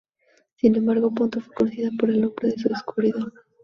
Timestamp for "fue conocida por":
1.41-2.09